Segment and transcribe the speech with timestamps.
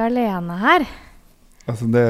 [0.00, 0.84] Ikke alene her.
[1.68, 2.02] Altså det,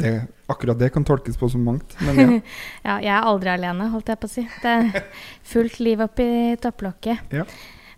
[0.00, 0.12] det,
[0.50, 2.38] akkurat det kan tolkes på så mangt, men ja.
[2.88, 4.42] ja, jeg er aldri alene, holdt jeg på å si.
[4.58, 5.04] Det er
[5.46, 6.26] fullt liv oppi
[6.58, 7.30] topplokket.
[7.30, 7.44] Ja.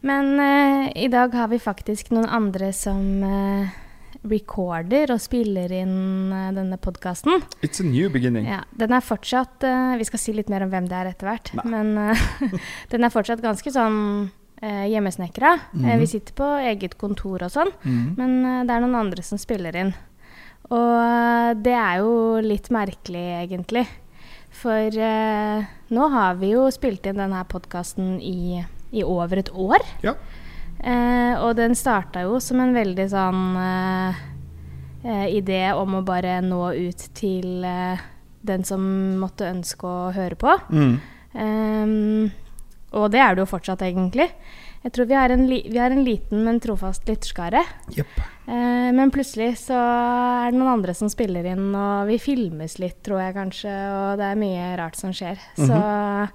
[0.04, 3.72] Men uh, i dag har vi faktisk noen andre som uh,
[4.28, 5.96] recorder og spiller inn
[6.36, 7.40] uh, denne podkasten.
[7.64, 8.44] It's a new beginning.
[8.44, 9.64] Ja, den er fortsatt
[9.96, 11.54] Vi skal si litt mer om hvem det er etter hvert.
[11.64, 11.96] Men
[12.92, 14.28] den er fortsatt ganske sånn
[14.60, 15.58] eh, hjemmesnekra.
[15.72, 15.84] Mm.
[15.84, 16.12] Eh, vi mhm.
[16.12, 18.06] sitter på eget kontor og sånn, mm.
[18.18, 19.94] men eh, det er noen andre som spiller inn.
[20.70, 22.12] Og eh, det er jo
[22.44, 23.86] litt merkelig, egentlig.
[24.60, 29.86] For eh, nå har vi jo spilt inn denne podkasten i, i, over et år.
[30.06, 30.14] Ja.
[30.80, 33.44] Eh, og den starta jo som en veldig sånn
[35.00, 37.64] idé om å bare nå ut til
[38.44, 38.82] den som
[39.20, 40.56] måtte ønske å høre på.
[40.68, 40.92] Mm.
[41.32, 42.30] Um,
[42.96, 44.26] og det er det jo fortsatt, egentlig.
[44.80, 47.60] Jeg tror vi er en, vi er en liten, men trofast lytterskare.
[47.92, 48.20] Yep.
[48.48, 53.02] Eh, men plutselig så er det noen andre som spiller inn, og vi filmes litt,
[53.04, 55.36] tror jeg kanskje, og det er mye rart som skjer.
[55.58, 55.66] Mm -hmm.
[55.66, 56.28] Så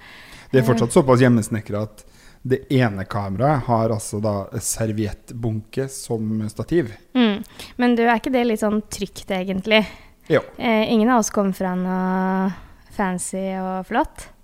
[0.52, 2.06] Det er fortsatt såpass hjemmesnekra at
[2.42, 6.94] det ene kameraet har altså da serviettbunke som stativ.
[7.14, 7.44] Mm.
[7.76, 9.88] Men du, er ikke det litt sånn trygt, egentlig?
[10.28, 10.42] Jo.
[10.58, 12.54] Eh, ingen av oss kommer fra noe
[12.96, 14.35] fancy og flott.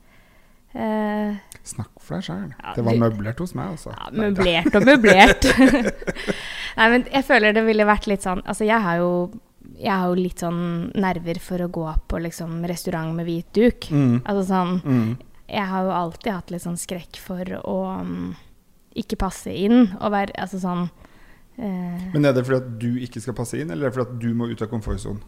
[0.71, 2.51] Eh, Snakk for deg sjøl.
[2.55, 3.91] Ja, det var møblert hos meg, altså.
[3.93, 5.47] Ja, møblert og møblert.
[6.77, 9.11] Nei, men jeg føler det ville vært litt sånn Altså, jeg har jo,
[9.75, 10.61] jeg har jo litt sånn
[10.95, 13.89] nerver for å gå på liksom restaurant med hvit duk.
[13.91, 14.21] Mm.
[14.23, 15.11] Altså sånn mm.
[15.51, 18.31] Jeg har jo alltid hatt litt sånn skrekk for å um,
[18.95, 23.19] ikke passe inn og være Altså sånn uh, Men er det fordi at du ikke
[23.23, 25.19] skal passe inn, eller er det fordi at du må ut av komfortsonen?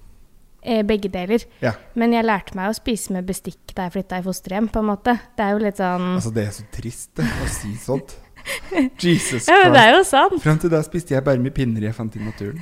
[0.64, 1.44] Eh, begge deler.
[1.64, 1.74] Ja.
[2.00, 4.70] Men jeg lærte meg å spise med bestikk da jeg flytta i fosterhjem.
[4.72, 5.18] på en måte.
[5.36, 8.16] Det er jo litt sånn Altså, det er så trist å si sånt.
[9.00, 9.48] Jesus Christ.
[9.48, 10.36] Ja, men det er jo sant.
[10.44, 12.60] Fram til da spiste jeg bare med pinner jeg fant i naturen.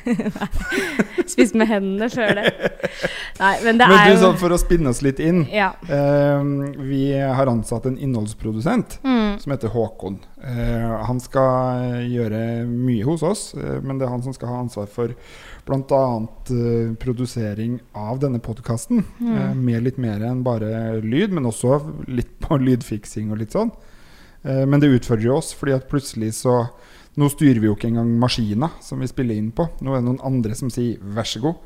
[1.32, 2.52] Spiste med hendene før det.
[3.42, 5.44] Nei, men det men er du, jo sånn, For å spinne oss litt inn.
[5.50, 5.72] Ja.
[5.90, 9.40] Uh, vi har ansatt en innholdsprodusent mm.
[9.42, 10.20] som heter Håkon.
[10.42, 14.62] Uh, han skal gjøre mye hos oss, uh, men det er han som skal ha
[14.62, 15.16] ansvar for
[15.68, 16.04] bl.a.
[16.52, 19.04] Uh, produsering av denne podkasten.
[19.20, 19.64] Mm.
[19.66, 23.74] med litt mer enn bare lyd, men også litt på lydfiksing og litt sånn.
[24.46, 26.64] Uh, men det utfordrer jo oss, fordi at plutselig så
[27.20, 29.66] Nå styrer vi jo ikke engang maskina som vi spiller inn på.
[29.84, 31.58] Nå er det noen andre som sier 'vær så god'.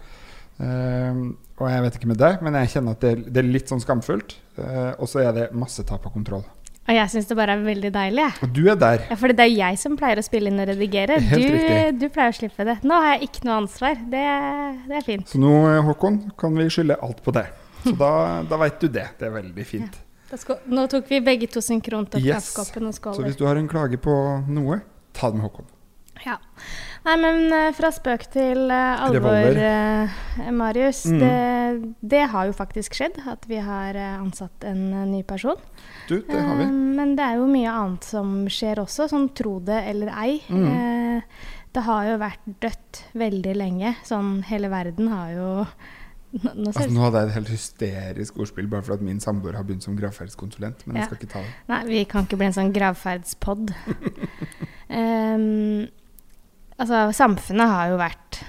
[0.57, 3.69] Uh, og jeg vet ikke med deg, men jeg kjenner at det det er litt
[3.69, 4.33] sånn skamfullt.
[4.57, 6.41] Uh, og så er det masse tap av kontroll.
[6.85, 8.25] Og jeg syns det bare er veldig deilig.
[8.45, 9.05] Og du er der.
[9.09, 11.17] Ja, For det er jeg som pleier å spille inn og redigere.
[11.17, 11.45] Du,
[11.97, 12.77] du, pleier å slippe det.
[12.85, 13.97] Nå har jeg ikke noe ansvar.
[13.97, 14.23] Det,
[14.85, 15.25] det, er fint.
[15.31, 15.53] Så nå,
[15.87, 17.49] Håkon, kan vi skylde alt på deg.
[17.81, 18.11] Så da,
[18.51, 19.07] da veit du det.
[19.17, 19.97] Det er veldig fint.
[20.29, 20.57] Ja.
[20.69, 22.51] Nå tok vi begge to synkront opp yes.
[22.51, 23.17] kaffekoppen og skåler.
[23.17, 24.13] Så hvis du har en klage på
[24.45, 24.83] noe,
[25.17, 25.71] ta det med Håkon.
[26.23, 26.37] Ja.
[27.05, 31.03] Nei, men uh, fra spøk til uh, alvor, uh, Marius.
[31.11, 31.19] Mm.
[31.21, 35.59] Det, det, har jo faktisk skjedd at vi har ansatt en ny person.
[36.09, 36.69] Du, det har vi.
[36.69, 40.39] men det er jo mye annet som skjer også, sånn tro det eller ei.
[40.49, 41.21] Mm.
[41.73, 43.93] det har jo vært dødt veldig lenge.
[44.05, 45.49] Sånn hele verden har jo
[46.35, 49.67] nå, nå, altså, nå, hadde jeg et helt hysterisk ordspill bare fordi min samboer har
[49.67, 50.83] begynt som gravferdskonsulent.
[50.85, 51.03] Men ja.
[51.03, 51.53] jeg skal ikke ta det.
[51.71, 53.71] Nei, vi kan ikke bli en sånn gravferdspod.
[54.89, 55.85] um,
[56.77, 58.41] altså, samfunnet har jo vært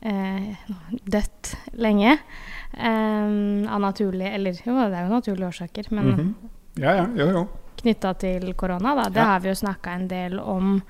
[0.00, 0.70] eh,
[1.04, 2.18] dødt lenge.
[2.72, 6.48] Eh, av naturlige Eller jo, det er jo naturlige årsaker, men mm -hmm.
[6.82, 7.48] ja, ja, jo, jo.
[7.80, 9.08] knytta til korona, da.
[9.08, 9.24] Det ja.
[9.24, 10.82] har vi jo snakka en del om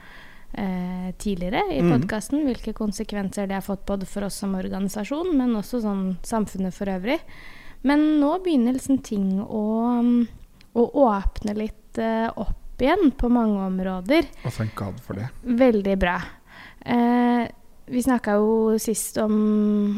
[0.52, 1.92] eh, tidligere i mm.
[1.92, 2.44] podkasten.
[2.44, 6.86] Hvilke konsekvenser det har fått både for oss som organisasjon, men også sånn samfunnet for
[6.86, 7.18] øvrig.
[7.82, 10.02] Men nå begynner liksom ting å,
[10.72, 14.26] å åpne litt eh, opp igjen på mange områder.
[14.44, 15.28] Og thank God for det.
[15.42, 16.20] Veldig bra.
[16.88, 17.48] Eh,
[17.88, 19.36] vi snakka jo sist om,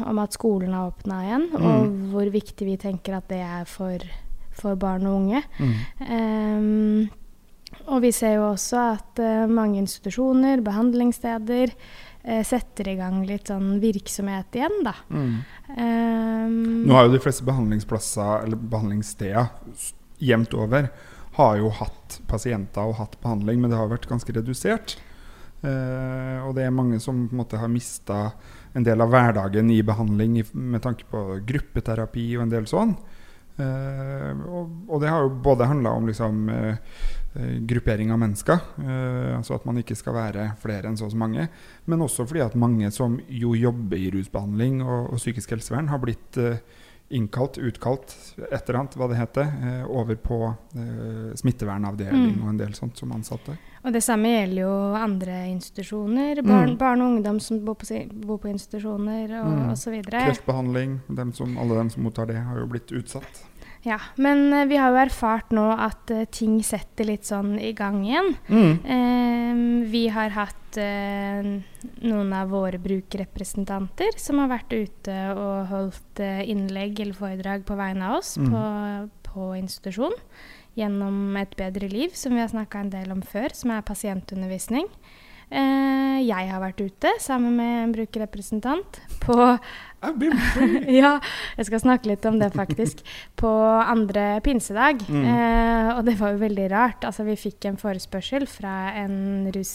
[0.07, 1.65] om, at skolen har åpna igjen, mm.
[1.67, 4.03] og hvor viktig vi tenker at det er for,
[4.55, 5.41] for barn og unge.
[5.59, 5.73] Mm.
[6.07, 7.09] Um,
[7.91, 13.51] og vi ser jo også at uh, mange institusjoner, behandlingssteder, uh, setter i gang litt
[13.51, 14.95] sånn virksomhet igjen, da.
[15.11, 15.37] Mm.
[15.75, 16.57] Um,
[16.87, 19.51] Nå har jo de fleste behandlingsplasser, eller behandlingssteder
[20.21, 20.91] jevnt over,
[21.35, 24.99] har jo hatt pasienter og hatt behandling, men det har vært ganske redusert.
[25.61, 28.31] Uh, og det er mange som på en måte har mista
[28.73, 32.95] en del av hverdagen i behandling i, med tanke på gruppeterapi og en del sånn.
[33.61, 37.01] Uh, og, og, det har jo både handla om liksom, uh,
[37.67, 41.19] gruppering av mennesker, uh, altså at man ikke skal være flere enn så og så
[41.19, 41.45] mange,
[41.85, 46.01] men også fordi at mange som jo jobber i rusbehandling og, og psykisk helsevern, har
[46.01, 46.39] blitt
[47.11, 48.15] innkalt, utkalt,
[48.51, 52.39] et eller annet, hva det heter, eh, over på eh, smittevernavdeling mm.
[52.43, 53.57] og en del sånt som ansatte.
[53.81, 56.43] Og det samme gjelder jo andre institusjoner.
[56.45, 56.79] Barn, mm.
[56.81, 57.87] barn og ungdom som bor på,
[58.25, 59.63] bor på institusjoner og mm.
[59.73, 59.95] osv.
[60.05, 60.99] Kreftbehandling.
[61.09, 63.41] Dem som, alle dem som mottar det, har jo blitt utsatt.
[63.81, 67.71] Ja, men uh, vi har jo erfart nå at uh, ting setter litt sånn i
[67.77, 68.35] gang igjen.
[68.51, 68.73] Mm.
[68.85, 71.47] Uh, vi har hatt eh,
[72.05, 78.07] noen av våre brukerrepresentanter som har vært ute og holdt innlegg eller foredrag på vegne
[78.07, 78.47] av oss mm.
[78.47, 78.61] på,
[79.27, 80.15] på institusjon
[80.79, 84.87] gjennom Et bedre liv, som vi har snakka en del om før, som er pasientundervisning.
[85.51, 89.35] Eh, jeg har vært ute sammen med en brukerrepresentant på
[91.01, 91.11] Ja,
[91.59, 93.03] jeg skal snakke litt om det, faktisk.
[93.37, 95.03] På andre pinsedag.
[95.05, 95.25] Mm.
[95.27, 97.05] Eh, og det var jo veldig rart.
[97.05, 99.73] Altså, vi fikk en forespørsel fra, en rus,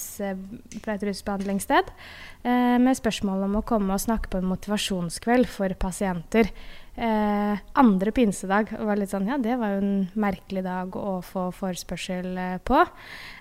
[0.82, 5.76] fra et rusbehandlingssted eh, med spørsmål om å komme og snakke på en motivasjonskveld for
[5.78, 6.50] pasienter
[6.96, 8.72] eh, andre pinsedag.
[8.78, 12.56] Og var litt sånn Ja, det var jo en merkelig dag å få forespørsel eh,
[12.66, 12.82] på.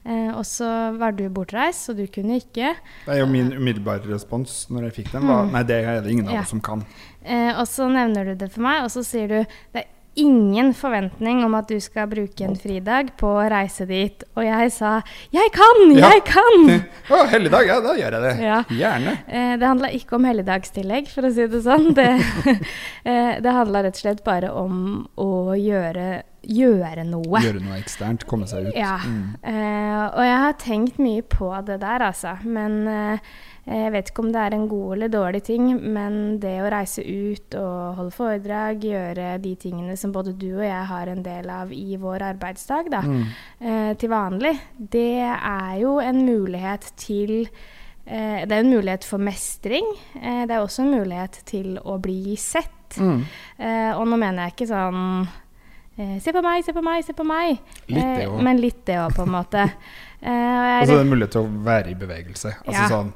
[0.06, 0.70] Eh, og så
[1.00, 2.76] var du bortreist, så du kunne ikke.
[3.06, 5.54] Det er jo min umiddelbare respons når jeg fikk den, var mm.
[5.56, 6.86] nei, det er det ingen av oss som kan.
[7.26, 9.38] Eh, og så nevner du det for meg, og så sier du
[9.74, 14.24] det er ingen forventning om at du skal bruke en fridag på å reise dit.
[14.36, 15.02] Og jeg sa
[15.32, 16.12] 'jeg kan, ja.
[16.12, 16.84] jeg kan'!
[17.16, 18.36] Å, helligdag, ja, da gjør jeg det.
[18.44, 18.60] Ja.
[18.70, 19.18] Gjerne.
[19.28, 21.92] Eh, det handla ikke om helligdagstillegg, for å si det sånn.
[21.94, 22.10] Det,
[23.10, 27.42] eh, det handla rett og slett bare om å gjøre gjøre noe.
[27.44, 28.78] Gjøre noe eksternt, komme seg ut.
[28.78, 28.98] Ja.
[29.02, 29.36] Mm.
[29.42, 32.36] Eh, og jeg har tenkt mye på det der, altså.
[32.46, 33.30] Men eh,
[33.66, 37.02] jeg vet ikke om det er en god eller dårlig ting, men det å reise
[37.06, 41.50] ut og holde foredrag, gjøre de tingene som både du og jeg har en del
[41.50, 43.24] av i vår arbeidsdag da, mm.
[43.62, 47.50] eh, til vanlig, det er jo en mulighet til
[48.06, 49.88] Det er en mulighet for mestring.
[50.14, 53.00] Det er også en mulighet til å bli sett.
[53.02, 53.24] Mm.
[53.98, 55.26] Og nå mener jeg ikke sånn
[55.98, 57.60] eh, Se på meg, se på meg, se på meg.
[57.88, 58.26] Litt det.
[58.26, 59.68] Eh, men litt det òg, på en måte.
[60.26, 62.58] og så er det mulighet til å være i bevegelse.
[62.66, 62.90] Altså ja.
[62.92, 63.14] sånn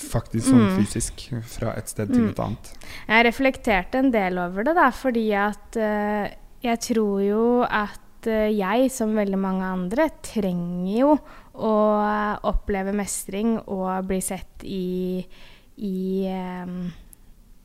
[0.00, 0.78] faktisk sånn mm.
[0.80, 2.30] fysisk fra et sted til mm.
[2.32, 2.70] et annet.
[3.06, 6.26] Jeg reflekterte en del over det, da, fordi at uh,
[6.64, 11.16] jeg tror jo at uh, jeg, som veldig mange andre, trenger jo
[11.54, 11.74] å
[12.50, 15.22] oppleve mestring og bli sett i,
[15.78, 15.98] i,
[16.66, 16.88] um,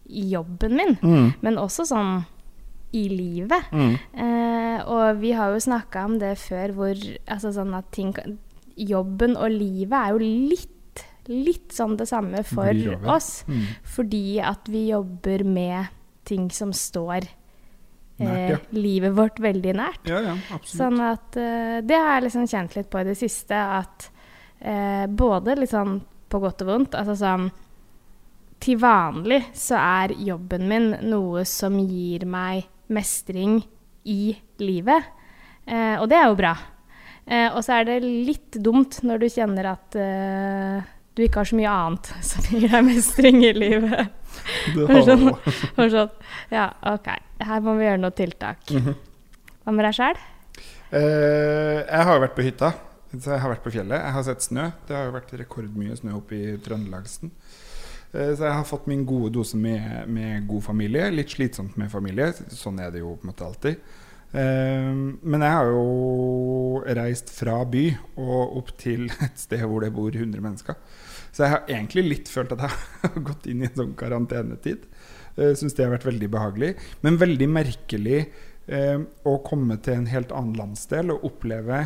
[0.06, 1.32] i jobben min, mm.
[1.42, 2.20] men også sånn
[2.96, 3.70] i livet.
[3.72, 3.96] Mm.
[4.26, 8.14] Eh, og vi har jo snakka om det før, hvor altså sånn at ting
[8.80, 12.74] Jobben og livet er jo litt litt sånn det samme for
[13.12, 13.44] oss.
[13.46, 13.66] Mm.
[13.86, 15.92] Fordi at vi jobber med
[16.26, 17.28] ting som står
[18.20, 18.58] nært, ja.
[18.58, 20.10] eh, livet vårt veldig nært.
[20.10, 23.56] Ja, ja, sånn at eh, Det har jeg liksom kjent litt på i det siste.
[23.56, 24.10] At
[24.60, 26.00] eh, både litt sånn
[26.30, 27.48] på godt og vondt Altså sånn
[28.62, 33.60] Til vanlig så er jobben min noe som gir meg mestring
[34.10, 35.10] i livet.
[35.66, 36.54] Eh, og det er jo bra.
[37.30, 41.50] Eh, og så er det litt dumt når du kjenner at eh, du ikke har
[41.50, 44.16] så mye annet som gir deg mestring i livet.
[45.10, 45.26] Sånn,
[45.94, 46.12] sånn,
[46.54, 47.08] ja, OK.
[47.44, 48.62] Her må vi gjøre noe tiltak.
[48.70, 48.94] -hmm.
[49.64, 50.20] Hva med deg sjæl?
[50.92, 52.72] Eh, jeg har jo vært på hytta.
[53.10, 53.98] Så jeg har vært på fjellet.
[53.98, 54.70] Jeg har sett snø.
[54.88, 57.32] Det har jo vært rekordmye snø oppe i Trøndelagsen.
[58.12, 61.10] Eh, så jeg har fått min gode dose med, med, god familie.
[61.14, 62.32] Litt slitsomt med familie.
[62.56, 63.84] Sånn er det jo på en måte alltid.
[64.32, 67.86] Eh, men jeg har jo reist fra by
[68.22, 70.78] og opp til et sted hvor det bor 100 mennesker.
[71.30, 72.76] Så jeg har egentlig litt følt at jeg
[73.06, 74.90] har gått inn i en sånn karantenetid.
[75.38, 76.74] Uh, Syns det har vært veldig behagelig.
[77.06, 78.24] Men veldig merkelig
[78.74, 81.86] uh, å komme til en helt annen landsdel og oppleve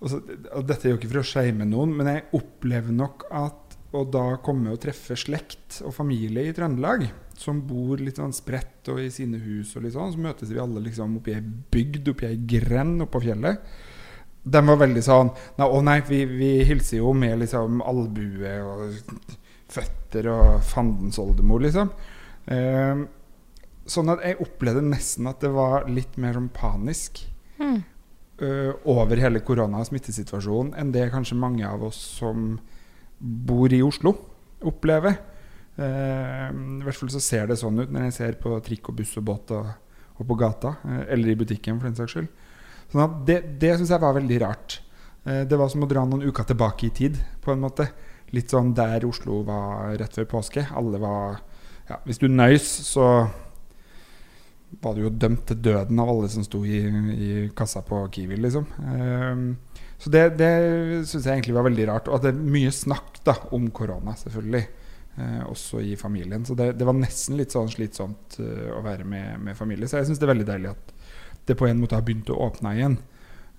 [0.00, 3.59] og Dette er jo ikke for å shame noen, men jeg opplever nok at
[3.90, 7.08] å da komme og treffe slekt og familie i Trøndelag,
[7.40, 10.60] som bor litt sånn spredt og i sine hus, og litt sånn, så møtes vi
[10.62, 13.64] alle liksom oppi ei bygd, oppi ei grend oppå fjellet
[14.42, 19.26] de var veldig sånn nei, Å nei, vi, vi, hilser jo med liksom albue og
[19.70, 21.92] føtter og fandens oldemor, liksom.
[22.50, 23.04] Eh,
[23.86, 27.20] sånn at jeg opplevde nesten at det var litt mer sånn panisk
[27.60, 27.76] mm.
[28.42, 32.56] eh, over hele korona- og smittesituasjonen enn det kanskje mange av oss som
[33.20, 34.14] bor i Oslo,
[34.66, 35.16] opplever.
[35.80, 39.00] Eh, I hvert fall så ser det sånn ut når jeg ser på trikk og
[39.00, 39.70] buss og båt og,
[40.18, 42.30] og på gata, Eh, eller i butikken for den saks skyld.
[42.90, 44.80] Sånn at det det syns jeg var veldig rart.
[45.24, 47.90] Eh, det var som å dra noen uker tilbake i tid, på en måte.
[48.32, 50.66] Litt sånn der Oslo var rett før påske.
[50.76, 51.40] Alle var
[51.88, 53.28] ja, Hvis du nøys, så
[54.80, 58.38] var du jo dømt til døden av alle som sto i, i kassa på Kiwi,
[58.38, 58.68] liksom.
[58.78, 59.56] Um,
[60.00, 60.52] så det, det
[61.08, 62.08] syns jeg egentlig var veldig rart.
[62.08, 64.62] Og at det er mye snakk da, om korona, selvfølgelig.
[65.18, 66.44] Eh, også i familien.
[66.46, 69.88] Så det, det, var nesten litt sånn slitsomt uh, å være med, med, familie.
[69.90, 70.92] Så jeg syns det er veldig deilig at
[71.48, 72.96] det på en måte har begynt å åpne igjen.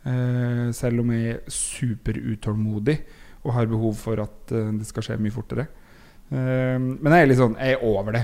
[0.01, 2.95] Uh, selv om jeg er superutålmodig
[3.43, 5.67] og har behov for at uh, det skal skje mye fortere.
[6.31, 8.21] men jeg er litt sånn Jeg er over det.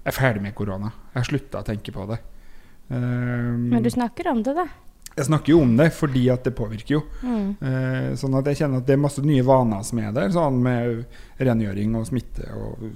[0.00, 0.88] Jeg er ferdig med korona.
[1.12, 2.16] Jeg har slutta å tenke på det.
[2.88, 4.64] men du snakker om det, da?
[5.20, 7.02] Jeg snakker jo om det fordi at det påvirker jo.
[7.20, 7.48] Mm.
[7.60, 10.60] Eh, sånn at jeg kjenner at det er masse nye vaner som er der, sånn
[10.64, 11.02] med
[11.36, 12.86] rengjøring og smitte og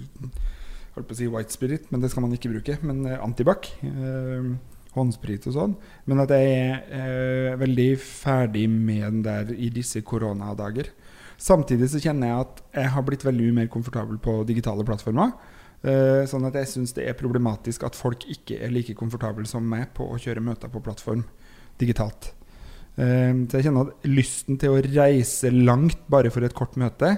[0.94, 2.78] holdt på å si white spirit, men det skal man ikke bruke.
[2.86, 4.48] Men eh, antibac, eh,
[4.94, 5.78] håndsprit og sånn.
[6.08, 10.92] Men at jeg er eh, veldig ferdig med den der i disse koronadager.
[11.40, 15.34] Samtidig så kjenner jeg at jeg har blitt veldig mer komfortabel på digitale plattformer.
[15.84, 19.66] Uh, sånn at jeg syns det er problematisk at folk ikke er like komfortable som
[19.68, 21.26] meg på å kjøre møter på plattform
[21.80, 22.32] digitalt.
[22.94, 27.16] Um, så jeg kjenner at lysten til å reise langt bare for et kort møte,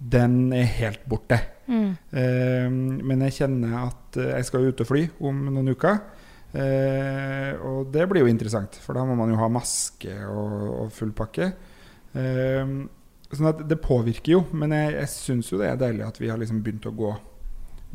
[0.00, 1.40] den er helt borte.
[1.66, 1.90] Mm.
[2.14, 5.98] Um, men jeg kjenner at eh, jeg skal ut og fly om noen uker.
[6.50, 10.54] Uh, og det blir jo interessant, for da må man jo ha maske og,
[10.86, 11.52] og full pakke.
[12.14, 12.88] Um,
[13.30, 16.30] sånn at det påvirker jo, men jeg, jeg syns jo det er deilig at vi
[16.32, 17.12] har liksom begynt å gå,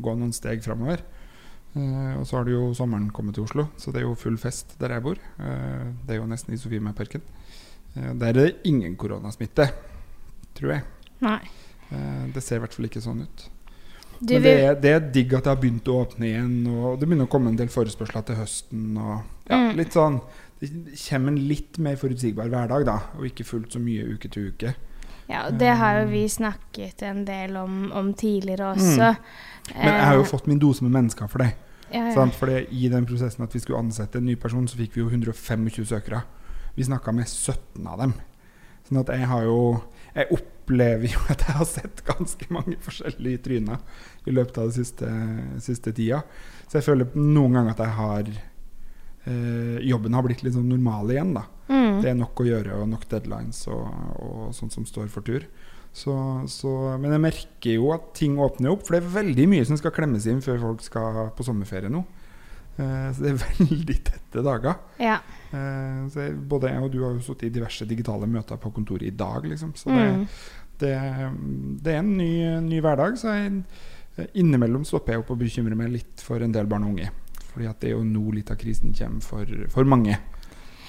[0.00, 1.02] gå noen steg framover.
[1.76, 4.38] Uh, og så har det jo sommeren kommet til Oslo, så det er jo full
[4.40, 5.18] fest der jeg bor.
[5.36, 7.24] Uh, det er jo nesten i Sofiemarken.
[7.92, 9.68] Uh, der er det ingen koronasmitte,
[10.56, 10.86] tror jeg.
[11.24, 11.40] Nei.
[12.34, 13.44] det ser i hvert fall ikke sånn ut.
[14.18, 16.96] Du Men det er, det er, digg at det har begynt å åpne igjen, og
[16.96, 18.88] det begynner å komme en del forespørsler til høsten.
[18.96, 19.70] Og ja, mm.
[19.78, 20.18] litt sånn
[20.60, 24.48] Det kommer en litt mer forutsigbar hverdag, da, og ikke fullt så mye uke til
[24.54, 24.72] uke.
[25.28, 29.12] Ja, det har jo vi snakket en del om, om tidligere også.
[29.12, 29.72] Mm.
[29.74, 31.52] Men jeg har jo fått min dose med mennesker for det.
[31.92, 32.26] Ja, ja.
[32.34, 35.10] Fordi I den prosessen at vi skulle ansette en ny person, så fikk vi jo
[35.10, 36.22] 125 søkere.
[36.76, 38.16] Vi snakka med 17 av dem.
[38.86, 39.60] Sånn at jeg har jo
[40.16, 43.82] Jeg opplever jo at jeg har sett ganske mange forskjellige tryner
[44.26, 45.10] i løpet av den siste,
[45.62, 46.22] siste tida.
[46.66, 51.12] Så jeg føler noen ganger at jeg har eh, Jobben har blitt litt sånn normal
[51.12, 51.44] igjen, da.
[51.68, 52.00] Mm.
[52.00, 53.84] Det er nok å gjøre og nok deadlines og,
[54.22, 55.44] og sånt som står for tur.
[55.96, 56.12] Så,
[56.52, 59.78] så, men jeg merker jo at ting åpner opp, for det er veldig mye som
[59.80, 62.02] skal klemmes inn før folk skal på sommerferie nå.
[62.76, 64.76] Uh, så det er veldig tette dager.
[65.00, 65.16] Ja.
[65.48, 69.06] Så jeg, både jeg og du har jo sittet i diverse digitale møter på kontoret
[69.08, 69.72] i dag, liksom.
[69.78, 70.24] Så det, mm.
[70.82, 70.94] det,
[71.86, 72.32] det, er en ny,
[72.66, 73.16] ny hverdag.
[73.16, 73.62] Så jeg,
[74.36, 77.08] innimellom stopper jeg opp og bekymrer meg litt for en del barn og unge.
[77.54, 80.18] Fordi at det er jo nå litt av krisen kommer for, for mange.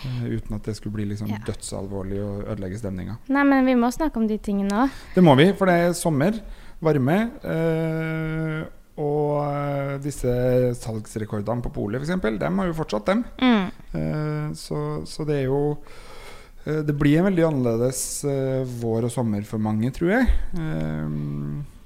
[0.05, 1.39] Uh, uten at det skulle bli liksom ja.
[1.47, 3.17] dødsalvorlig og ødelegge stemninga.
[3.33, 4.97] Nei, men vi må snakke om de tingene òg.
[5.15, 6.37] Det må vi, for det er sommer,
[6.83, 7.17] varme.
[7.41, 8.59] Uh,
[9.01, 10.33] og uh, disse
[10.77, 13.25] salgsrekordene på polet, f.eks., dem har jo fortsatt, dem.
[13.41, 14.53] Mm.
[14.57, 14.77] Så,
[15.09, 15.77] så, det er jo
[16.67, 18.01] Det blir en veldig annerledes
[18.81, 20.27] vår og sommer for mange, tror jeg.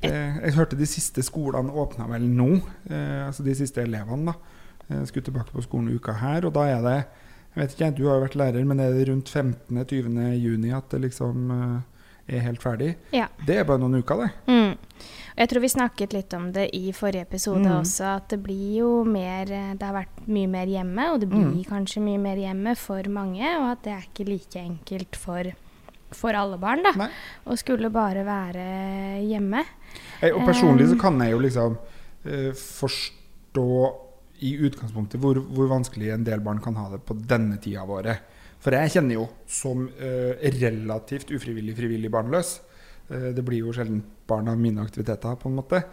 [0.02, 2.50] Det, jeg hørte de siste skolene åpna vel nå.
[2.90, 5.06] altså de siste elevene, da.
[5.08, 6.98] Skulle tilbake på skolen uka her, og da er det
[7.52, 10.20] jeg vet ikke, Du har jo vært lærer, men er det rundt 15.-20.
[10.40, 11.80] juni at det liksom uh,
[12.32, 12.94] er helt ferdig?
[13.12, 13.28] Ja.
[13.48, 14.30] Det er bare noen uker, det.
[14.48, 15.08] Mm.
[15.42, 17.80] Jeg tror vi snakket litt om det i forrige episode mm.
[17.80, 21.48] også, at det blir jo mer Det har vært mye mer hjemme, og det blir
[21.48, 21.66] mm.
[21.70, 25.52] kanskje mye mer hjemme for mange, og at det er ikke like enkelt for
[26.12, 27.08] for alle barn, da.
[27.48, 28.64] Å skulle bare være
[29.24, 29.64] hjemme.
[30.20, 33.68] Hey, og personlig så kan jeg jo liksom uh, forstå
[34.42, 37.94] i utgangspunktet hvor, hvor, vanskelig en del barn kan ha det på denne tida av
[37.98, 38.28] året.
[38.62, 42.60] For jeg kjenner jo som eh, relativt ufrivillig frivillig barnløs
[43.12, 45.84] Eh, Det blir jo sjelden barn av mine aktiviteter, på en måte.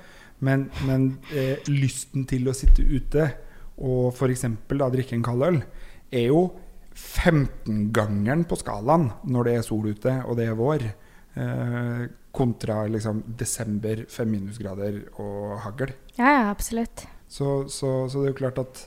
[0.44, 3.26] Men, men eh, lysten til å sitte ute
[3.78, 4.44] og f.eks.
[4.68, 5.60] drikke en kald øl
[6.10, 6.48] er jo
[6.98, 10.88] 15-gangeren på skalaen når det er sol ute og det er vår,
[12.34, 15.92] kontra liksom desember, fem minusgrader og hagl.
[16.16, 17.04] Ja, ja, absolutt.
[17.28, 18.86] Så, så, så, det er jo klart at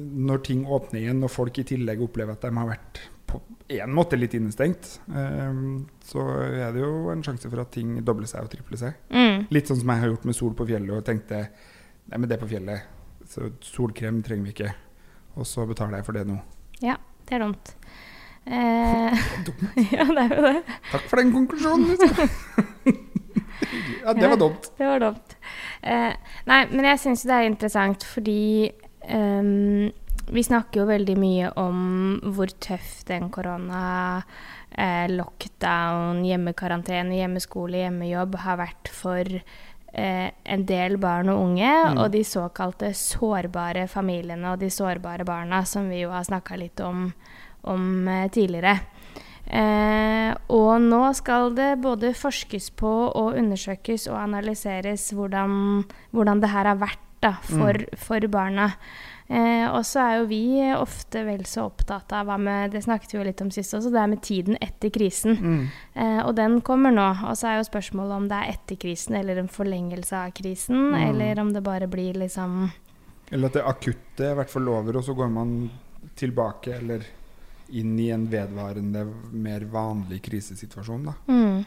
[0.00, 3.94] når ting åpner igjen, og folk i tillegg opplever at de har vært på en
[3.94, 8.46] måte litt innestengt, um, så er det jo en sjanse for at ting dobler seg
[8.46, 9.00] og tripler seg.
[9.14, 9.46] Mm.
[9.54, 11.44] Litt sånn som jeg har gjort med sol på fjellet og tenkte
[12.10, 12.88] Nei, men det på fjellet,
[13.30, 14.70] så solkrem trenger vi ikke.
[15.38, 16.40] Og så betaler jeg for det nå.
[16.82, 16.96] Ja,
[17.28, 17.70] det er dumt.
[18.50, 19.62] Eh, dumt.
[19.94, 20.78] ja, det er jo det.
[20.90, 21.94] Takk for den konklusjonen.
[24.00, 24.70] Ja, det var dumt.
[24.78, 25.29] Det var dumt.
[25.82, 26.12] Eh,
[26.50, 28.70] nei, men jeg syns det er interessant fordi
[29.08, 29.88] um,
[30.30, 31.80] vi snakker jo veldig mye om
[32.34, 34.20] hvor tøff den korona,
[34.70, 41.98] eh, lockdown, hjemmekarantene, hjemmeskole, hjemmejobb har vært for eh, en del barn og unge, mm.
[41.98, 46.82] og de såkalte sårbare familiene og de sårbare barna, som vi jo har snakka litt
[46.84, 47.08] om,
[47.66, 48.78] om eh, tidligere.
[49.50, 56.52] Eh, og nå skal det både forskes på og undersøkes og analyseres hvordan, hvordan det
[56.52, 57.98] her har vært da, for, mm.
[58.00, 58.70] for barna.
[59.30, 63.12] Eh, og så er jo vi ofte vel så opptatt av hva med Det snakket
[63.12, 65.36] vi jo litt om sist også, det er med tiden etter krisen.
[65.38, 65.60] Mm.
[65.94, 67.08] Eh, og den kommer nå.
[67.28, 70.90] Og så er jo spørsmålet om det er etter krisen eller en forlengelse av krisen,
[70.94, 70.98] mm.
[71.10, 72.70] eller om det bare blir liksom
[73.30, 75.54] Eller at det akutte i hvert fall over, og så går man
[76.18, 77.04] tilbake eller
[77.76, 81.14] inn i en vedvarende, mer vanlig krisesituasjon, da.
[81.30, 81.60] Mm.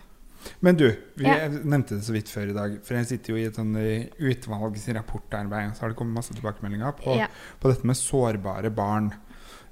[0.60, 1.48] Men du, vi ja.
[1.48, 2.76] nevnte det så vidt før i dag.
[2.86, 6.98] For jeg sitter jo i et sånn eh, og Så har det kommet masse tilbakemeldinger
[7.00, 7.30] på, ja.
[7.62, 9.14] på dette med sårbare barn.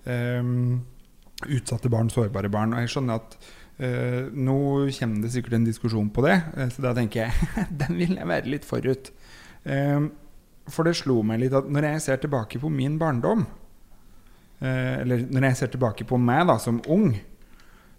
[0.05, 0.81] Um,
[1.47, 2.75] utsatte barn, sårbare barn.
[2.75, 3.37] Og jeg skjønner at
[3.81, 4.57] uh, nå
[4.97, 6.39] kommer det sikkert en diskusjon på det.
[6.55, 7.51] Uh, så da tenker jeg
[7.83, 9.13] den vil jeg være litt forut.
[9.65, 10.11] Um,
[10.71, 13.47] for det slo meg litt at når jeg ser tilbake på min barndom,
[14.61, 17.15] eller når jeg ser tilbake på meg da som ung,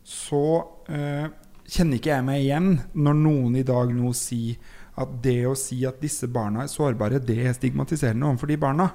[0.06, 0.44] så
[0.86, 4.60] kjenner ikke jeg meg igjen når noen i dag nå sier
[5.00, 8.88] at det å si at disse barna er sårbare, det er stigmatiserende overfor de barna.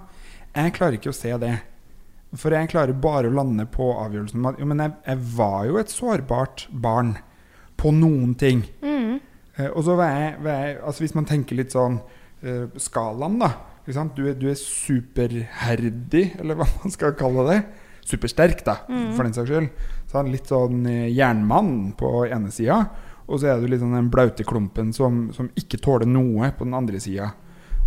[0.54, 1.56] Jeg klarer ikke å se det.
[2.38, 5.62] For jeg klarer bare å lande på avgjørelsen om at jo, men jeg, jeg, var
[5.70, 7.16] jo et sårbart barn
[7.80, 8.66] på noen ting.
[8.84, 9.18] Mm.
[9.56, 12.02] Eh, og så var jeg, var jeg, altså Hvis man tenker litt sånn
[12.44, 13.52] eh, skalaen, da.
[13.88, 17.60] Du er, du, er, superherdig, eller hva man skal kalle det.
[18.08, 19.14] Supersterk, da, mm.
[19.16, 19.70] for den saks skyld.
[20.08, 22.82] Så han litt sånn eh, jernmann på ene sida,
[23.28, 26.68] og så er du litt sånn den blaute klumpen som, som ikke tåler noe på
[26.68, 27.32] den andre sida.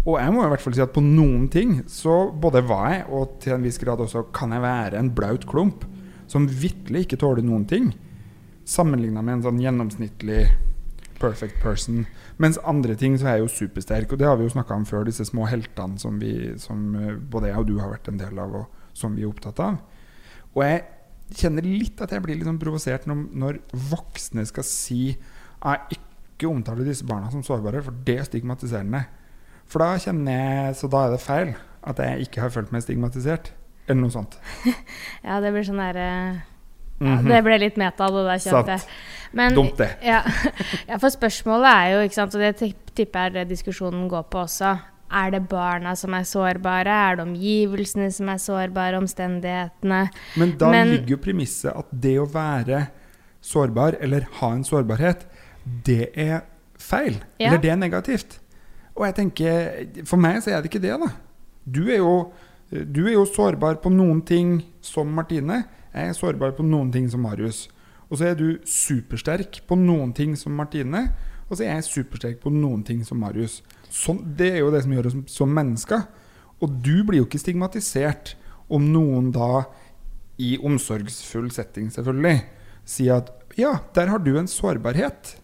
[0.06, 3.04] Og jeg må i hvert fall si at på noen ting så både var jeg,
[3.12, 5.84] og til en viss grad også kan jeg være en blaut klump
[6.30, 7.90] som vitterlig ikke tåler noen ting,
[8.64, 10.46] sammenligna med en sånn gjennomsnittlig
[11.20, 12.04] perfect person.
[12.40, 14.86] Mens andre ting så er jeg jo supersterk, og det har vi jo snakka om
[14.88, 18.20] før, disse små heltene som, vi, som eh, både jeg og du har vært en
[18.20, 19.78] del av, og som vi er opptatt av.
[20.56, 20.82] Og jeg
[21.36, 23.60] kjenner litt at jeg blir litt sånn provosert når, når,
[23.92, 29.04] voksne skal si jeg ikke omtaler disse barna som sårbare, for det er stigmatiserende.
[29.70, 31.52] For da kjenner jeg Så da er det feil
[31.86, 33.52] at jeg ikke har følt meg stigmatisert.
[33.86, 34.36] Eller noe sånt.
[35.26, 36.49] ja, det blir sånn derre ja,
[37.00, 37.28] mm -hmm.
[37.28, 38.80] Det ble litt meta, det der, kjente jeg.
[39.32, 39.88] Men, Dumt, det.
[40.02, 40.22] Ja,
[40.88, 44.38] ja, for spørsmålet er jo, ikke sant, og det tipper jeg det diskusjonen går på
[44.38, 44.76] også
[45.10, 46.94] er det barna som er sårbare?
[47.10, 48.98] Er det omgivelsene som er sårbare?
[49.00, 50.08] Omstendighetene?
[50.36, 52.86] Men da Men, ligger jo premisset at det å være
[53.40, 55.26] sårbar, eller ha en sårbarhet,
[55.86, 56.44] det er
[56.78, 57.18] feil.
[57.38, 57.50] Ja.
[57.50, 58.38] Eller det er negativt.
[58.94, 61.10] Og jeg tenker, For meg så er det ikke det, da.
[61.64, 62.32] Du er jo,
[62.70, 65.64] du er jo sårbar på noen ting som Martine.
[65.90, 67.64] Jeg er sårbar på noen ting som Marius.
[68.10, 71.08] Og så er du supersterk på noen ting som Martine.
[71.48, 73.60] Og så er jeg supersterk på noen ting som Marius.
[73.90, 76.06] Sånn, det er jo det som gjør oss som, mennesker.
[76.62, 78.36] Og du blir jo ikke stigmatisert
[78.70, 79.64] om noen da,
[80.40, 82.38] i omsorgsfull setting selvfølgelig,
[82.88, 85.34] sier at ja, der har du en sårbarhet.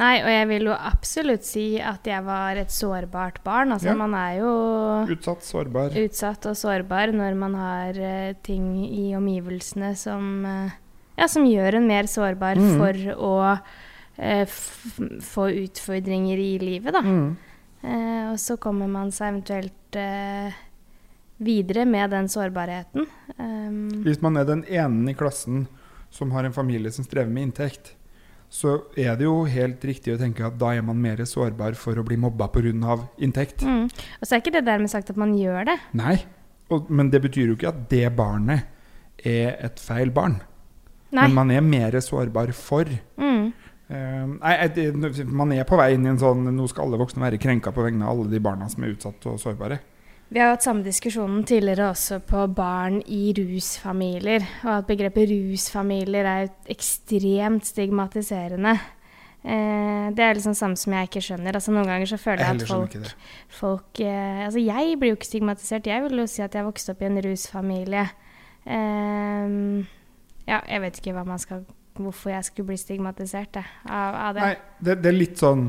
[0.00, 3.70] Nei, og jeg vil jo absolutt si at jeg var et sårbart barn.
[3.76, 3.98] Altså, ja.
[3.98, 4.50] Man er jo
[5.14, 5.94] Utsatt, sårbar.
[6.02, 10.74] Utsatt og sårbar når man har uh, ting i omgivelsene som, uh,
[11.14, 12.74] ja, som gjør en mer sårbar mm.
[12.80, 14.58] for å uh,
[15.22, 17.02] få utfordringer i livet, da.
[17.02, 17.34] Mm.
[18.32, 19.98] Og så kommer man seg eventuelt
[21.44, 23.04] videre med den sårbarheten.
[23.36, 25.66] Um, Hvis man er den ene i klassen
[26.14, 27.92] som har en familie som strever med inntekt,
[28.54, 31.98] så er det jo helt riktig å tenke at da er man mer sårbar for
[31.98, 32.98] å bli mobba pga.
[33.18, 33.64] inntekt.
[33.66, 33.88] Mm.
[33.90, 35.78] Og så er ikke det dermed sagt at man gjør det.
[35.98, 36.20] Nei,
[36.70, 38.70] og, men det betyr jo ikke at det barnet
[39.26, 40.38] er et feil barn.
[41.10, 41.26] Nei.
[41.26, 42.86] Men man er mer sårbar for.
[43.18, 43.50] Mm.
[43.90, 47.36] Uh, nei, man er på vei inn i en sånn Nå skal alle voksne være
[47.36, 49.80] krenka på vegne av alle de barna som er utsatt og sårbare.
[50.28, 54.42] Vi har hatt samme diskusjonen tidligere også på barn i rusfamilier.
[54.64, 58.74] Og at begrepet rusfamilier er ekstremt stigmatiserende.
[59.44, 61.54] Eh, det er liksom samme som jeg ikke skjønner.
[61.54, 62.94] Altså Noen ganger så føler jeg, jeg at folk,
[63.52, 65.86] folk eh, Altså Jeg blir jo ikke stigmatisert.
[65.86, 68.06] Jeg vil jo si at jeg vokste opp i en rusfamilie.
[68.64, 69.58] Eh,
[70.48, 74.42] ja, jeg vet ikke skal hvorfor jeg skulle bli stigmatisert det, av, av, det.
[74.42, 75.68] Nei, det, det, er litt sånn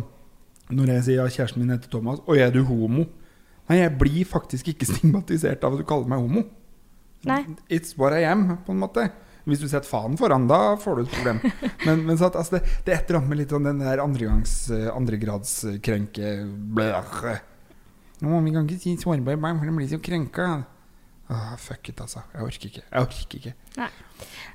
[0.74, 3.06] når jeg sier at kjæresten min heter Thomas, og er du homo?
[3.70, 6.46] Nei, jeg blir faktisk ikke stigmatisert av at du kaller meg homo.
[7.26, 7.42] Nei.
[7.74, 9.08] It's what I am, på en måte.
[9.46, 11.42] Hvis du setter faen foran, da får du et problem.
[11.86, 13.84] Men, men så at, altså, det, det, er et eller annet med litt sånn den
[13.84, 14.54] der andregangs,
[14.90, 16.32] andregradskrenke
[18.26, 20.48] Nå, Vi kan ikke si sårbar barn, for de blir så krenka.
[21.30, 22.22] Ah, fuck it, altså.
[22.34, 22.84] Jeg orker ikke.
[22.86, 23.54] Jeg orker ikke.
[23.80, 23.90] Nei.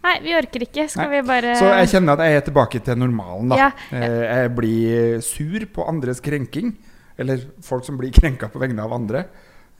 [0.04, 0.86] Nei, vi orker ikke.
[0.90, 1.18] Skal Nei.
[1.18, 3.58] vi bare Så jeg kjenner at jeg er tilbake til normalen, da.
[3.58, 4.02] Ja, ja.
[4.06, 6.76] Eh, jeg blir sur på andres krenking.
[7.20, 9.26] Eller folk som blir krenka på vegne av andre.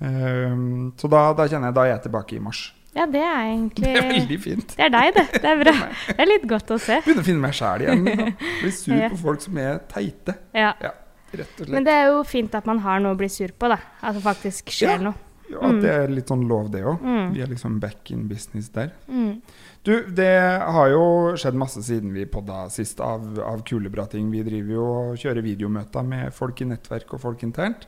[0.01, 2.63] Ehm, så da, da, kjenner jeg da er jeg tilbake i mars.
[2.97, 4.73] Ja, det er egentlig Det er veldig fint.
[4.75, 5.25] Det er deg, det.
[5.45, 5.75] Det er bra.
[6.09, 6.97] Det er litt godt å se.
[7.05, 8.03] Begynner å finne meg sjæl igjen.
[8.09, 8.33] Liksom.
[8.65, 9.11] Blir sur Ja.
[9.13, 10.35] på folk som er teite.
[10.57, 10.73] Ja.
[10.83, 10.91] Ja,
[11.31, 11.75] rett og slett.
[11.77, 13.79] Men det er jo fint at man har noe å bli sur på, da.
[14.03, 15.03] At det faktisk skjer Ja.
[15.11, 15.27] noe.
[15.51, 15.79] Ja, mm.
[15.83, 17.01] det er litt sånn lov, det òg.
[17.03, 17.31] Mm.
[17.35, 18.93] Vi er liksom back in business der.
[19.11, 19.41] Mm.
[19.81, 21.05] Du, det har jo
[21.41, 24.27] skjedd masse siden vi podda sist av, av kule bra ting.
[24.29, 27.87] Vi driver jo og kjører videomøter med folk i nettverk og folk internt.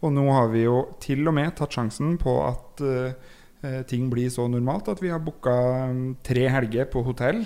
[0.00, 4.32] Og nå har vi jo til og med tatt sjansen på at uh, ting blir
[4.32, 5.58] så normalt at vi har booka
[5.92, 7.44] mm, tre helger på hotell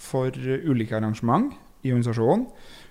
[0.00, 1.52] for eh, ulike arrangement
[1.84, 2.44] i organisasjonen.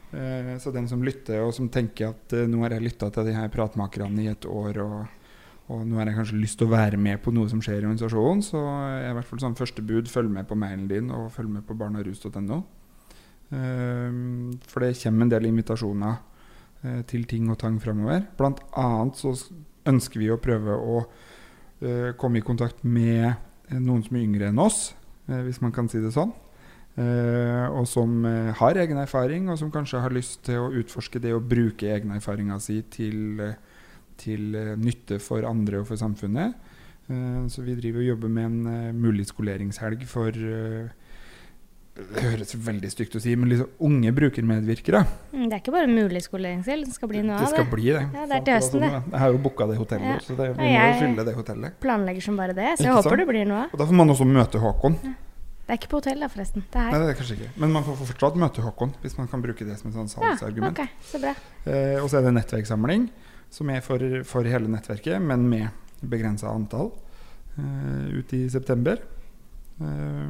[0.09, 3.29] Uh, så den som lytter og som tenker at uh, nå har jeg lytta til
[3.29, 5.18] de her pratmakerne i et år, og,
[5.69, 7.85] og nå har jeg kanskje lyst til å være med på noe som skjer i
[7.85, 8.57] organisasjonen, så
[8.89, 11.65] er i hvert fall sånn første bud følg med på mailen din og følg med
[11.67, 12.57] på barnarus.no.
[13.53, 14.17] Eh,
[14.71, 16.15] for det kommer en del invitasjoner
[16.81, 18.25] eh, til ting og tang framover.
[18.39, 19.35] Blant annet så
[19.89, 24.49] ønsker vi å prøve å eh, komme i kontakt med eh, noen som er yngre
[24.49, 24.95] enn oss,
[25.29, 26.31] hvis man kan si det sånn.
[26.97, 28.23] Og som
[28.57, 32.17] har egen erfaring, og som kanskje har lyst til å utforske det å bruke egne
[32.17, 33.37] erfaringer si til,
[34.21, 36.55] til eh, nytte for andre og for samfunnet.
[37.09, 40.31] Eh, så vi driver og jobber med en eh, mulig skoleringshelg for
[41.99, 45.01] Det høres veldig stygt å si, men liksom unge brukermedvirkere.
[45.33, 47.67] Mm, Det er ikke bare mulig skoleringsgjeld, det skal bli noe av Det Det skal
[47.73, 48.03] bli det.
[48.15, 48.91] Ja, det er til høsten, det.
[49.11, 50.19] Jeg har jo booka det hotellet, Ja.
[50.23, 51.79] så det, vi Ja, må jo fylle det hotellet.
[51.83, 53.19] Planlegger som bare det, så jeg Ikke håper sant?
[53.19, 53.73] det blir noe av.
[53.73, 54.95] Og da får man også møte Håkon.
[55.69, 56.63] Det er ikke på hotell da, forresten.
[56.71, 57.49] Det Nei, det er kanskje ikke.
[57.61, 60.31] Men man får fortsatt møte Håkon, hvis man kan bruke det som et sånn Ja,
[60.33, 60.69] okay.
[60.71, 61.35] ok, så bra.
[61.67, 63.09] Eh, og så er det nettverkssamling,
[63.49, 66.91] som er for, for hele nettverket, men med begrensa antall,
[67.59, 69.01] ut ute i september.
[69.79, 70.27] Eh,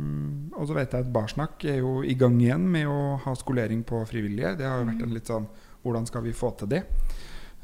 [0.58, 3.84] og så vet jeg at Barsnakk er jo i gang igjen med å ha skolering
[3.88, 4.56] på frivillige.
[4.60, 6.82] Det har jo vært en litt sånn Hvordan skal vi få til det?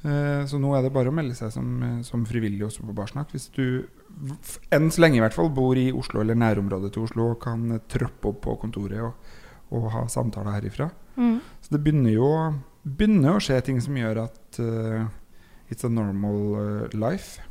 [0.05, 2.95] Eh, så nå er det bare å melde seg som, eh, som frivillig også på
[2.95, 3.33] Barsnakk.
[3.35, 3.89] Hvis du
[4.71, 7.81] enn så lenge i hvert fall bor i Oslo eller nærområdet til Oslo og kan
[7.91, 9.35] trøppe opp på kontoret og,
[9.75, 10.87] og ha samtaler herifra.
[11.17, 11.41] Mm.
[11.59, 12.29] Så det begynner jo
[12.85, 15.07] begynner å skje ting som gjør at eh,
[15.69, 17.41] it's a normal eh, life.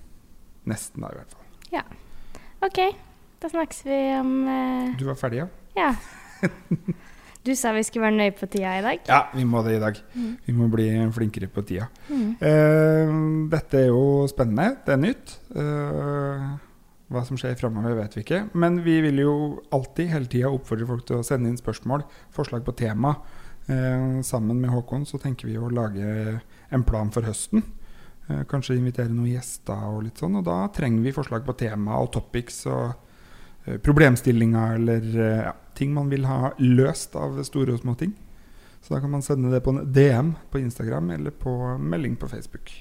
[0.65, 1.45] Nesten, da, i hvert fall.
[2.65, 2.79] Ok,
[3.43, 4.93] da snakkes vi om uh...
[4.97, 5.49] Du var ferdig, ja?
[5.77, 5.91] Ja.
[7.45, 9.01] Du sa vi skulle være nøye på tida i dag.
[9.05, 9.99] Ja, vi må det i dag.
[10.15, 10.31] Mm.
[10.47, 11.91] Vi må bli flinkere på tida.
[12.09, 12.31] Mm.
[12.41, 14.79] Uh, dette er jo spennende.
[14.87, 15.35] Det er nytt.
[15.53, 16.55] Uh,
[17.13, 18.41] hva som skjer framover, vet vi ikke.
[18.57, 19.35] Men vi vil jo
[19.77, 23.13] alltid hele tida oppfordre folk til å sende inn spørsmål, forslag på tema.
[23.69, 26.41] Uh, sammen med Håkon så tenker vi å lage
[26.73, 27.61] en plan for høsten.
[28.27, 30.39] Eh, kanskje invitere noen gjester og litt sånn.
[30.41, 32.95] Og da trenger vi forslag på tema og topics og
[33.67, 38.17] eh, problemstillinger eller eh, ja, ting man vil ha løst av store og små ting.
[38.85, 42.29] Så da kan man sende det på en DM på Instagram eller på melding på
[42.33, 42.73] Facebook.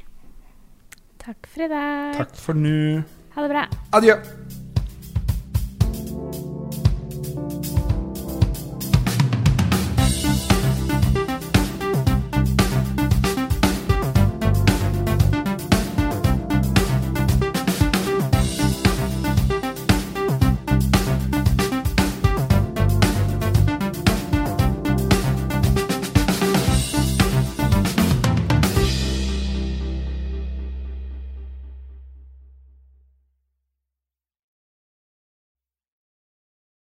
[1.23, 2.17] Takk for i dag.
[2.19, 2.99] Takk for nå.
[3.35, 3.69] Ha det bra.
[3.99, 4.19] Adjø.